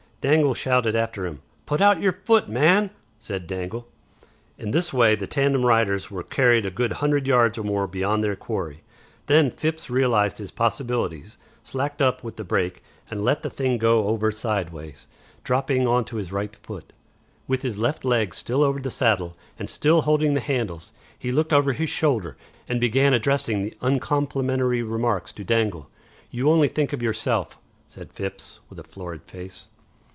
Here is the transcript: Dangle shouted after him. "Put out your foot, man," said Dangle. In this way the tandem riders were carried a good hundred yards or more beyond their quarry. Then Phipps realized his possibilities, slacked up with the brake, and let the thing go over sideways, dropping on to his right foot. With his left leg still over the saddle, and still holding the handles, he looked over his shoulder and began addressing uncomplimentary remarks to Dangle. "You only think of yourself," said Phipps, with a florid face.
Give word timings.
Dangle 0.23 0.53
shouted 0.53 0.95
after 0.95 1.25
him. 1.25 1.41
"Put 1.65 1.81
out 1.81 1.99
your 1.99 2.13
foot, 2.13 2.47
man," 2.47 2.91
said 3.17 3.47
Dangle. 3.47 3.87
In 4.55 4.69
this 4.69 4.93
way 4.93 5.15
the 5.15 5.25
tandem 5.25 5.65
riders 5.65 6.11
were 6.11 6.21
carried 6.21 6.63
a 6.63 6.69
good 6.69 6.93
hundred 6.93 7.27
yards 7.27 7.57
or 7.57 7.63
more 7.63 7.87
beyond 7.87 8.23
their 8.23 8.35
quarry. 8.35 8.83
Then 9.25 9.49
Phipps 9.49 9.89
realized 9.89 10.37
his 10.37 10.51
possibilities, 10.51 11.39
slacked 11.63 12.03
up 12.03 12.23
with 12.23 12.35
the 12.35 12.43
brake, 12.43 12.83
and 13.09 13.23
let 13.23 13.41
the 13.41 13.49
thing 13.49 13.79
go 13.79 14.09
over 14.09 14.29
sideways, 14.29 15.07
dropping 15.43 15.87
on 15.87 16.05
to 16.05 16.17
his 16.17 16.31
right 16.31 16.55
foot. 16.55 16.93
With 17.47 17.63
his 17.63 17.79
left 17.79 18.05
leg 18.05 18.35
still 18.35 18.63
over 18.63 18.79
the 18.79 18.91
saddle, 18.91 19.35
and 19.57 19.67
still 19.67 20.01
holding 20.01 20.33
the 20.35 20.39
handles, 20.39 20.91
he 21.17 21.31
looked 21.31 21.51
over 21.51 21.73
his 21.73 21.89
shoulder 21.89 22.37
and 22.69 22.79
began 22.79 23.15
addressing 23.15 23.73
uncomplimentary 23.81 24.83
remarks 24.83 25.33
to 25.33 25.43
Dangle. 25.43 25.89
"You 26.29 26.51
only 26.51 26.67
think 26.67 26.93
of 26.93 27.01
yourself," 27.01 27.57
said 27.87 28.13
Phipps, 28.13 28.59
with 28.69 28.77
a 28.77 28.83
florid 28.83 29.23
face. 29.23 29.67